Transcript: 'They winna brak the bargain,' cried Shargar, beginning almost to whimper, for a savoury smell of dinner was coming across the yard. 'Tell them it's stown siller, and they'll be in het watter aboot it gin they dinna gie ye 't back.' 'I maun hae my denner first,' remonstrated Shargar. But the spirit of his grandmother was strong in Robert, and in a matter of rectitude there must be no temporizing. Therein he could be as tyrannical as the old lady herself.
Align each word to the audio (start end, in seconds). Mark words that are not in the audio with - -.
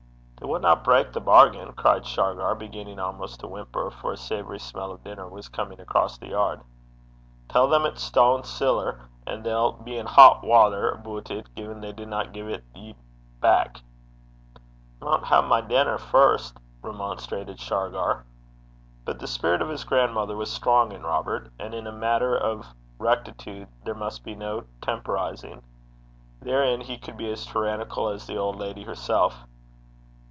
'They 0.43 0.47
winna 0.47 0.75
brak 0.75 1.13
the 1.13 1.21
bargain,' 1.21 1.71
cried 1.73 2.03
Shargar, 2.03 2.55
beginning 2.55 2.97
almost 2.97 3.39
to 3.39 3.47
whimper, 3.47 3.91
for 3.91 4.11
a 4.13 4.17
savoury 4.17 4.57
smell 4.57 4.91
of 4.91 5.03
dinner 5.03 5.27
was 5.29 5.47
coming 5.47 5.79
across 5.79 6.17
the 6.17 6.29
yard. 6.29 6.61
'Tell 7.47 7.67
them 7.67 7.85
it's 7.85 8.01
stown 8.01 8.43
siller, 8.43 9.01
and 9.27 9.43
they'll 9.43 9.71
be 9.73 9.99
in 9.99 10.07
het 10.07 10.41
watter 10.41 10.93
aboot 10.93 11.29
it 11.29 11.47
gin 11.55 11.79
they 11.79 11.91
dinna 11.91 12.25
gie 12.31 12.59
ye 12.73 12.93
't 12.93 12.97
back.' 13.39 13.81
'I 14.99 15.05
maun 15.05 15.23
hae 15.25 15.41
my 15.43 15.61
denner 15.61 15.99
first,' 15.99 16.57
remonstrated 16.81 17.59
Shargar. 17.59 18.25
But 19.05 19.19
the 19.19 19.27
spirit 19.27 19.61
of 19.61 19.69
his 19.69 19.83
grandmother 19.83 20.35
was 20.35 20.51
strong 20.51 20.91
in 20.91 21.03
Robert, 21.03 21.51
and 21.59 21.75
in 21.75 21.85
a 21.85 21.91
matter 21.91 22.35
of 22.35 22.65
rectitude 22.97 23.67
there 23.83 23.93
must 23.95 24.23
be 24.23 24.33
no 24.33 24.63
temporizing. 24.81 25.61
Therein 26.41 26.81
he 26.81 26.97
could 26.97 27.15
be 27.15 27.31
as 27.31 27.45
tyrannical 27.45 28.09
as 28.09 28.25
the 28.25 28.37
old 28.37 28.57
lady 28.57 28.83
herself. 28.83 29.43